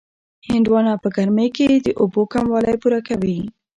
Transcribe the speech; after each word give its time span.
هندواڼه 0.47 0.93
په 1.03 1.07
ګرمۍ 1.15 1.49
کې 1.57 1.65
د 1.85 1.87
اوبو 2.01 2.21
کموالی 2.33 2.75
پوره 2.81 2.99
کوي. 3.07 3.37